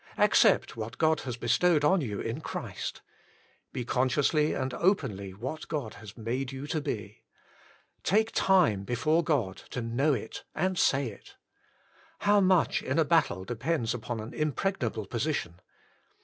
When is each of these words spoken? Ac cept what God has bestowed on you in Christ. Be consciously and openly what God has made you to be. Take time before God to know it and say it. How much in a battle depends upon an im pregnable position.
Ac 0.17 0.31
cept 0.33 0.75
what 0.75 0.97
God 0.97 1.19
has 1.21 1.37
bestowed 1.37 1.83
on 1.85 2.01
you 2.01 2.19
in 2.19 2.41
Christ. 2.41 3.03
Be 3.71 3.85
consciously 3.85 4.51
and 4.55 4.73
openly 4.73 5.31
what 5.31 5.67
God 5.67 5.93
has 6.01 6.17
made 6.17 6.51
you 6.51 6.65
to 6.65 6.81
be. 6.81 7.21
Take 8.01 8.31
time 8.31 8.83
before 8.83 9.23
God 9.23 9.57
to 9.69 9.79
know 9.79 10.13
it 10.15 10.43
and 10.55 10.75
say 10.79 11.11
it. 11.11 11.35
How 12.21 12.39
much 12.39 12.81
in 12.81 12.97
a 12.97 13.05
battle 13.05 13.45
depends 13.45 13.93
upon 13.93 14.19
an 14.19 14.33
im 14.33 14.53
pregnable 14.53 15.07
position. 15.07 15.59